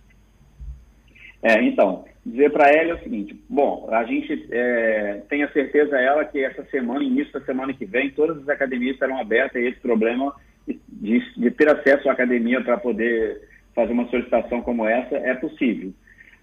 É, 1.45 1.63
então, 1.63 2.05
dizer 2.25 2.51
para 2.51 2.71
ela 2.71 2.91
é 2.91 2.95
o 2.95 3.03
seguinte: 3.03 3.39
bom, 3.49 3.89
a 3.91 4.05
gente 4.05 4.47
é, 4.51 5.23
tem 5.29 5.43
a 5.43 5.53
certeza 5.53 5.99
ela 5.99 6.25
que 6.25 6.43
essa 6.43 6.65
semana, 6.67 7.05
início 7.05 7.33
da 7.33 7.45
semana 7.45 7.73
que 7.73 7.85
vem, 7.85 8.11
todas 8.11 8.39
as 8.39 8.49
academias 8.49 8.95
estarão 8.95 9.19
abertas 9.19 9.63
e 9.63 9.67
esse 9.67 9.81
problema 9.81 10.35
de, 10.67 11.21
de 11.37 11.51
ter 11.51 11.69
acesso 11.69 12.09
à 12.09 12.13
academia 12.13 12.63
para 12.63 12.79
poder 12.79 13.43
fazer 13.75 13.93
uma 13.93 14.09
solicitação 14.09 14.63
como 14.63 14.87
essa 14.87 15.17
é 15.17 15.35
possível. 15.35 15.93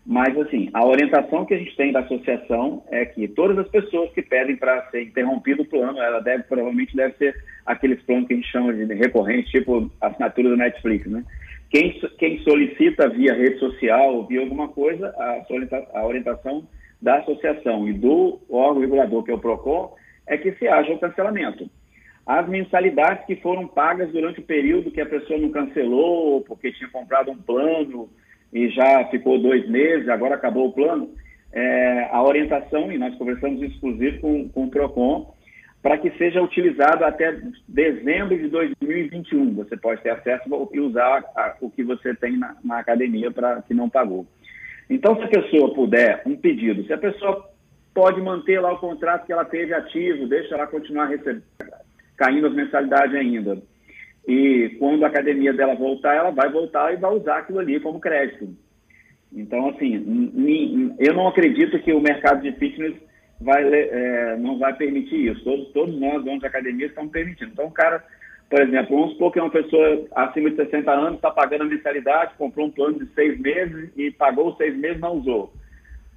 Mas, 0.06 0.36
assim, 0.40 0.70
a 0.74 0.84
orientação 0.86 1.46
que 1.46 1.54
a 1.54 1.58
gente 1.58 1.76
tem 1.76 1.92
da 1.92 2.00
associação 2.00 2.84
é 2.90 3.06
que 3.06 3.28
todas 3.28 3.58
as 3.60 3.68
pessoas 3.68 4.12
que 4.12 4.22
pedem 4.22 4.56
para 4.56 4.90
ser 4.90 5.04
interrompido 5.04 5.62
o 5.62 5.66
plano, 5.66 6.02
ela 6.02 6.20
deve, 6.20 6.44
provavelmente 6.44 6.96
deve 6.96 7.16
ser 7.18 7.36
aqueles 7.66 8.02
planos 8.02 8.28
que 8.28 8.34
a 8.34 8.36
gente 8.36 8.52
chama 8.52 8.74
de 8.74 8.94
recorrente, 8.96 9.52
tipo 9.52 9.92
assinatura 10.02 10.50
do 10.50 10.58
Netflix, 10.58 11.06
né? 11.06 11.24
Quem, 11.72 11.98
quem 12.18 12.40
solicita 12.40 13.08
via 13.08 13.34
rede 13.34 13.58
social, 13.58 14.28
via 14.28 14.42
alguma 14.42 14.68
coisa, 14.68 15.08
a, 15.18 16.00
a 16.00 16.06
orientação 16.06 16.68
da 17.02 17.20
associação 17.20 17.88
e 17.88 17.94
do 17.94 18.40
órgão 18.50 18.82
regulador, 18.82 19.24
que 19.24 19.32
é 19.32 19.34
o 19.34 19.40
PROCON, 19.40 19.96
é 20.28 20.38
que 20.38 20.52
se 20.54 20.68
haja 20.68 20.92
o 20.92 21.00
cancelamento. 21.00 21.70
As 22.28 22.48
mensalidades 22.48 23.26
que 23.26 23.38
foram 23.38 23.68
pagas 23.68 24.12
durante 24.12 24.42
o 24.42 24.44
período 24.44 24.92
que 24.92 25.00
a 25.00 25.06
pessoa 25.06 25.40
não 25.40 25.50
cancelou, 25.50 26.42
porque 26.42 26.74
tinha 26.74 26.90
comprado 26.90 27.32
um 27.32 27.38
plano, 27.38 28.10
e 28.52 28.70
já 28.70 29.06
ficou 29.06 29.40
dois 29.40 29.68
meses, 29.70 30.10
agora 30.10 30.36
acabou 30.36 30.68
o 30.68 30.74
plano, 30.74 31.10
é, 31.54 32.10
a 32.12 32.22
orientação, 32.22 32.92
e 32.92 32.98
nós 32.98 33.16
conversamos 33.16 33.62
exclusivo 33.62 34.20
com, 34.20 34.50
com 34.50 34.66
o 34.66 34.70
PROCON, 34.70 35.34
para 35.82 35.98
que 35.98 36.12
seja 36.12 36.42
utilizado 36.42 37.04
até 37.04 37.40
dezembro 37.68 38.38
de 38.38 38.48
2021. 38.50 39.56
Você 39.56 39.76
pode 39.76 40.02
ter 40.02 40.12
acesso 40.12 40.44
e 40.72 40.80
usar 40.80 41.24
o 41.60 41.70
que 41.70 41.84
você 41.84 42.14
tem 42.14 42.38
na, 42.38 42.56
na 42.64 42.80
academia 42.80 43.32
para 43.32 43.62
que 43.64 43.74
não 43.74 43.90
pagou. 43.90 44.28
Então, 44.90 45.16
se 45.16 45.24
a 45.24 45.28
pessoa 45.28 45.74
puder, 45.74 46.22
um 46.26 46.36
pedido, 46.36 46.84
se 46.84 46.94
a 46.94 46.98
pessoa 46.98 47.50
pode 47.94 48.22
manter 48.22 48.60
lá 48.60 48.74
o 48.74 48.80
contrato 48.80 49.26
que 49.26 49.34
ela 49.34 49.46
teve 49.46 49.74
ativo, 49.74 50.28
deixa 50.28 50.54
ela 50.54 50.68
continuar 50.68 51.08
recebendo, 51.08 51.44
caindo 52.16 52.48
as 52.48 52.54
mensalidades 52.54 53.16
ainda. 53.16 53.62
E 54.28 54.76
quando 54.78 55.04
a 55.04 55.08
academia 55.08 55.54
dela 55.54 55.74
voltar, 55.76 56.16
ela 56.16 56.30
vai 56.30 56.50
voltar 56.50 56.94
e 56.94 56.98
vai 56.98 57.12
usar 57.12 57.40
aquilo 57.40 57.60
ali 57.60 57.80
como 57.80 58.00
crédito. 58.00 58.56
Então, 59.34 59.70
assim, 59.70 60.34
eu 61.00 61.14
não 61.14 61.28
acredito 61.28 61.80
que 61.80 61.94
o 61.94 62.02
mercado 62.02 62.42
de 62.42 62.52
fitness 62.54 62.96
vai, 63.42 63.64
é, 63.64 64.38
não 64.38 64.58
vai 64.58 64.74
permitir 64.76 65.32
isso. 65.32 65.44
Todos, 65.44 65.68
todos 65.70 66.00
nós, 66.00 66.24
donos 66.24 66.40
de 66.40 66.48
academia, 66.48 66.88
estamos 66.88 67.12
permitindo. 67.12 67.52
Então, 67.52 67.66
o 67.66 67.72
cara, 67.72 68.04
por 68.50 68.62
exemplo, 68.62 68.96
vamos 68.96 69.14
supor 69.14 69.32
que 69.32 69.40
uma 69.40 69.50
pessoa 69.50 70.06
acima 70.16 70.50
de 70.50 70.56
60 70.58 70.92
anos 70.92 71.16
está 71.16 71.32
pagando 71.32 71.64
a 71.64 71.66
mensalidade, 71.66 72.36
comprou 72.38 72.68
um 72.68 72.72
plano 72.72 73.00
de 73.00 73.14
seis 73.14 73.40
meses 73.40 73.90
e 73.98 74.12
pagou 74.12 74.50
os 74.50 74.58
seis 74.58 74.78
meses 74.78 75.00
não 75.00 75.18
usou. 75.18 75.54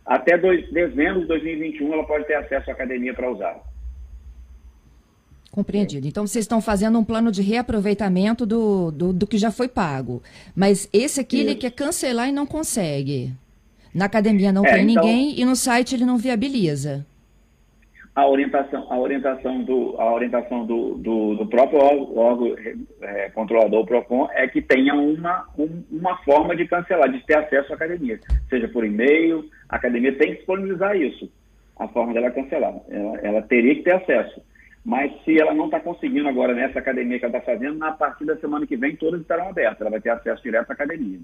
Até 0.05 0.37
dois, 0.37 0.71
dezembro 0.71 1.23
de 1.23 1.27
2021 1.29 1.93
ela 1.93 2.07
pode 2.07 2.27
ter 2.27 2.35
acesso 2.35 2.71
à 2.71 2.75
academia 2.75 3.15
para 3.15 3.31
usar. 3.31 3.59
Compreendido. 5.51 6.07
Então, 6.07 6.27
vocês 6.27 6.45
estão 6.45 6.61
fazendo 6.61 6.99
um 6.99 7.05
plano 7.05 7.31
de 7.31 7.41
reaproveitamento 7.41 8.45
do, 8.45 8.91
do, 8.91 9.13
do 9.13 9.27
que 9.27 9.39
já 9.39 9.53
foi 9.53 9.69
pago. 9.69 10.21
Mas 10.55 10.89
esse 10.93 11.21
aqui, 11.21 11.37
Isso. 11.37 11.47
ele 11.47 11.55
quer 11.55 11.71
cancelar 11.71 12.29
e 12.29 12.33
não 12.33 12.45
consegue. 12.45 13.33
Na 13.95 14.07
academia 14.07 14.53
não 14.53 14.67
é, 14.67 14.73
tem 14.73 14.91
então, 14.91 15.05
ninguém 15.05 15.41
e 15.41 15.45
no 15.45 15.55
site 15.55 15.95
ele 15.95 16.05
não 16.05 16.19
viabiliza. 16.19 17.07
A 18.15 18.29
orientação, 18.29 18.87
a 18.91 18.97
orientação, 18.97 19.65
do, 19.65 20.01
a 20.01 20.13
orientação 20.15 20.65
do, 20.65 20.95
do, 20.95 21.35
do 21.35 21.47
próprio 21.47 21.81
órgão 21.81 22.55
é, 23.03 23.29
controlador, 23.31 23.81
o 23.81 23.87
PROCON, 23.87 24.29
é 24.33 24.47
que 24.47 24.63
tenha 24.63 24.95
uma, 24.95 25.49
um, 25.59 25.83
uma 25.91 26.17
forma 26.19 26.55
de 26.55 26.65
cancelar, 26.69 27.11
de 27.11 27.27
ter 27.27 27.39
acesso 27.39 27.73
à 27.73 27.75
academia. 27.75 28.21
Seja 28.49 28.69
por 28.69 28.85
e-mail, 28.85 29.51
a 29.69 29.77
academia 29.77 30.17
tem 30.17 30.31
que 30.31 30.37
disponibilizar 30.37 30.97
isso, 30.97 31.29
a 31.77 31.89
forma 31.89 32.15
dela 32.15 32.31
cancelar. 32.31 32.77
Ela, 32.89 33.19
ela 33.19 33.43
teria 33.43 33.75
que 33.75 33.83
ter 33.83 33.95
acesso. 33.95 34.41
Mas 34.85 35.11
se 35.25 35.41
ela 35.41 35.53
não 35.53 35.65
está 35.65 35.81
conseguindo 35.81 36.29
agora 36.29 36.55
nessa 36.55 36.79
academia 36.79 37.19
que 37.19 37.25
ela 37.25 37.37
está 37.37 37.53
fazendo, 37.53 37.79
na 37.79 37.91
partir 37.91 38.27
da 38.27 38.37
semana 38.37 38.65
que 38.65 38.77
vem 38.77 38.95
todas 38.95 39.23
estarão 39.23 39.49
abertas. 39.49 39.81
Ela 39.81 39.91
vai 39.91 40.01
ter 40.01 40.11
acesso 40.11 40.43
direto 40.43 40.71
à 40.71 40.73
academia. 40.75 41.19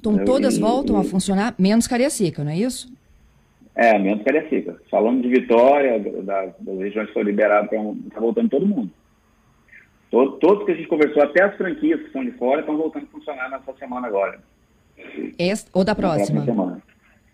Então 0.00 0.24
todas 0.24 0.58
voltam 0.58 0.96
e, 0.96 1.00
a 1.00 1.04
funcionar, 1.04 1.54
menos 1.58 1.86
Cariacica, 1.86 2.42
não 2.42 2.50
é 2.50 2.56
isso? 2.56 2.95
É, 3.76 3.98
menos 3.98 4.24
Cariacica. 4.24 4.80
Falando 4.90 5.22
de 5.22 5.28
Vitória, 5.28 6.00
da, 6.22 6.46
das 6.58 6.78
regiões 6.78 7.08
que 7.08 7.12
foram 7.12 7.26
liberadas, 7.28 7.70
está 8.06 8.20
voltando 8.20 8.48
todo 8.48 8.66
mundo. 8.66 8.90
Todo, 10.10 10.32
todos 10.38 10.64
que 10.64 10.72
a 10.72 10.74
gente 10.74 10.88
conversou, 10.88 11.22
até 11.22 11.44
as 11.44 11.56
franquias 11.56 12.00
que 12.00 12.10
são 12.10 12.24
de 12.24 12.30
fora, 12.32 12.60
estão 12.60 12.76
voltando 12.76 13.04
a 13.04 13.12
funcionar 13.12 13.50
nessa 13.50 13.72
semana 13.74 14.06
agora. 14.06 14.40
Esta, 15.38 15.70
ou 15.74 15.84
da 15.84 15.94
próxima? 15.94 16.40
Na 16.40 16.44
próxima 16.44 16.64
semana. 16.64 16.82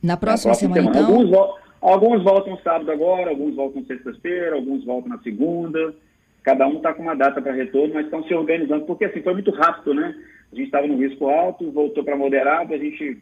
Na 0.03 0.17
próxima, 0.17 0.51
próxima 0.51 0.75
semana, 0.75 0.95
semana, 0.95 1.13
então? 1.13 1.37
Alguns, 1.39 1.63
Alguns 1.83 2.23
voltam 2.23 2.57
sábado 2.59 2.93
agora, 2.93 3.31
alguns 3.31 3.57
voltam 3.57 3.85
sexta-feira, 3.85 4.55
alguns 4.55 4.85
voltam 4.85 5.09
na 5.09 5.19
segunda. 5.19 5.93
Cada 6.45 6.67
um 6.69 6.77
está 6.77 6.95
com 6.95 7.03
uma 7.03 7.17
data 7.17 7.43
para 7.43 7.53
retorno, 7.53 7.95
mas 7.95 8.05
estão 8.05 8.23
se 8.23 8.33
organizando, 8.33 8.85
porque 8.85 9.05
assim 9.05 9.21
foi 9.21 9.33
muito 9.33 9.51
rápido, 9.51 9.93
né? 9.93 10.15
A 10.53 10.55
gente 10.55 10.67
estava 10.67 10.87
no 10.87 10.97
risco 10.97 11.29
alto, 11.29 11.73
voltou 11.73 12.05
para 12.05 12.17
moderado, 12.17 12.73
a 12.73 12.79
gente. 12.79 13.19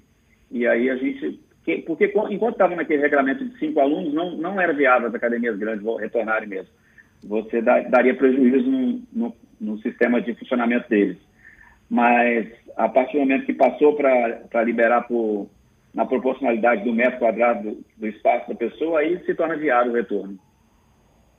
E 0.50 0.66
aí 0.66 0.90
a 0.90 0.96
gente. 0.96 1.40
Porque 1.86 2.12
enquanto 2.30 2.54
estava 2.54 2.74
naquele 2.74 3.02
regulamento 3.02 3.44
de 3.44 3.58
cinco 3.58 3.80
alunos, 3.80 4.12
não, 4.14 4.36
não 4.36 4.60
era 4.60 4.72
viável 4.72 5.08
as 5.08 5.14
academias 5.14 5.58
grandes 5.58 5.84
retornarem 5.98 6.48
mesmo. 6.48 6.70
Você 7.22 7.60
daria 7.60 8.14
prejuízo 8.14 8.70
no, 8.70 9.02
no, 9.12 9.36
no 9.60 9.78
sistema 9.82 10.22
de 10.22 10.34
funcionamento 10.34 10.88
deles. 10.88 11.18
Mas 11.88 12.48
a 12.76 12.88
partir 12.88 13.14
do 13.14 13.20
momento 13.20 13.46
que 13.46 13.52
passou 13.52 13.94
para 13.94 14.62
liberar 14.64 15.02
por 15.02 15.48
na 15.92 16.06
proporcionalidade 16.06 16.84
do 16.84 16.92
metro 16.92 17.18
quadrado 17.18 17.70
do, 17.70 17.84
do 17.96 18.06
espaço 18.06 18.48
da 18.48 18.54
pessoa, 18.54 19.00
aí 19.00 19.20
se 19.24 19.34
torna 19.34 19.56
viável 19.56 19.92
o 19.92 19.96
retorno. 19.96 20.38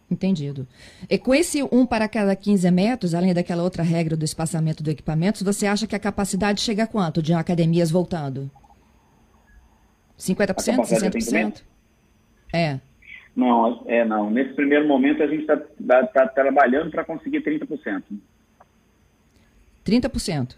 Entendido. 0.10 0.68
E 1.10 1.18
com 1.18 1.34
esse 1.34 1.64
um 1.72 1.86
para 1.86 2.08
cada 2.10 2.36
15 2.36 2.70
metros, 2.70 3.16
além 3.16 3.34
daquela 3.34 3.64
outra 3.64 3.82
regra 3.82 4.18
do 4.18 4.26
espaçamento 4.26 4.84
do 4.84 4.90
equipamento, 4.92 5.44
você 5.44 5.66
acha 5.66 5.88
que 5.88 5.96
a 5.96 6.00
capacidade 6.00 6.60
chega 6.60 6.84
a 6.84 6.88
quanto 6.88 7.22
de 7.22 7.34
academias 7.34 7.90
voltando? 7.90 8.52
50%? 10.22 10.86
60%? 10.86 11.64
É. 12.54 12.80
Não, 13.36 13.84
é 13.88 14.06
não. 14.06 14.30
Nesse 14.30 14.54
primeiro 14.54 14.88
momento 14.88 15.24
a 15.24 15.28
gente 15.28 15.42
está 15.42 15.58
tá, 15.58 16.06
tá 16.08 16.28
trabalhando 16.28 16.92
para 16.92 17.04
conseguir 17.04 17.42
30%. 17.42 18.04
30%? 19.86 20.56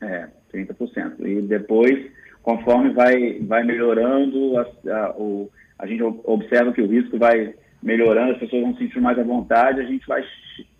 É, 0.00 0.28
30%. 0.52 1.20
E 1.20 1.42
depois, 1.42 2.10
conforme 2.42 2.90
vai, 2.90 3.38
vai 3.40 3.62
melhorando, 3.62 4.58
a, 4.58 4.62
a, 4.62 5.10
o, 5.16 5.50
a 5.78 5.86
gente 5.86 6.02
observa 6.02 6.72
que 6.72 6.82
o 6.82 6.88
risco 6.88 7.18
vai 7.18 7.54
melhorando, 7.82 8.32
as 8.32 8.38
pessoas 8.38 8.62
vão 8.62 8.72
se 8.72 8.80
sentir 8.80 9.00
mais 9.00 9.18
à 9.18 9.22
vontade, 9.22 9.80
a 9.80 9.84
gente 9.84 10.06
vai, 10.06 10.24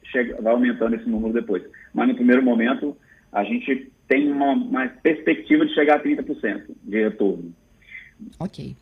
chega, 0.04 0.40
vai 0.40 0.52
aumentando 0.52 0.96
esse 0.96 1.08
número 1.08 1.32
depois. 1.32 1.62
Mas 1.94 2.08
no 2.08 2.14
primeiro 2.14 2.42
momento, 2.42 2.96
a 3.32 3.44
gente 3.44 3.92
tem 4.08 4.30
uma, 4.32 4.52
uma 4.52 4.88
perspectiva 4.88 5.64
de 5.64 5.72
chegar 5.74 5.96
a 5.96 6.02
30% 6.02 6.62
de 6.82 7.02
retorno. 7.02 7.54
Ok. 8.38 8.76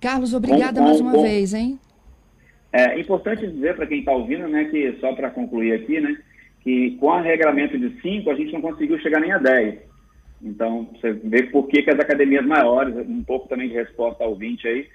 Carlos, 0.00 0.34
obrigada 0.34 0.80
com, 0.80 0.80
com, 0.80 0.84
mais 0.84 1.00
uma 1.00 1.12
com, 1.12 1.22
vez, 1.22 1.54
hein? 1.54 1.78
É 2.72 2.98
importante 2.98 3.46
dizer 3.46 3.76
para 3.76 3.86
quem 3.86 4.00
está 4.00 4.12
ouvindo, 4.12 4.48
né, 4.48 4.64
que 4.64 4.96
só 5.00 5.14
para 5.14 5.30
concluir 5.30 5.74
aqui, 5.74 6.00
né, 6.00 6.16
que 6.60 6.92
com 6.92 7.06
o 7.06 7.20
regramento 7.20 7.78
de 7.78 8.00
5 8.00 8.30
a 8.30 8.34
gente 8.34 8.52
não 8.52 8.60
conseguiu 8.60 8.98
chegar 9.00 9.20
nem 9.20 9.32
a 9.32 9.38
10. 9.38 9.78
Então, 10.42 10.88
você 10.92 11.12
vê 11.12 11.44
por 11.44 11.68
que, 11.68 11.82
que 11.82 11.90
as 11.90 12.00
academias 12.00 12.44
maiores, 12.44 12.96
um 12.96 13.22
pouco 13.22 13.48
também 13.48 13.68
de 13.68 13.74
resposta 13.74 14.24
ao 14.24 14.34
20 14.34 14.66
aí, 14.66 14.88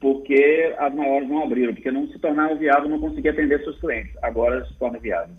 porque 0.00 0.74
as 0.78 0.94
maiores 0.94 1.28
não 1.28 1.42
abriram, 1.42 1.74
porque 1.74 1.90
não 1.90 2.08
se 2.08 2.18
tornava 2.18 2.54
viável, 2.54 2.88
não 2.88 3.00
conseguia 3.00 3.30
atender 3.30 3.62
seus 3.62 3.78
clientes. 3.78 4.12
Agora 4.22 4.64
se 4.66 4.74
torna 4.74 4.98
viável. 4.98 5.34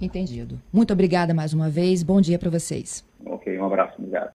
Entendido. 0.00 0.60
Muito 0.72 0.92
obrigada 0.92 1.32
mais 1.32 1.54
uma 1.54 1.70
vez. 1.70 2.02
Bom 2.02 2.20
dia 2.20 2.38
para 2.38 2.50
vocês. 2.50 3.04
Ok, 3.24 3.58
um 3.58 3.64
abraço. 3.64 3.94
Obrigado. 3.98 4.32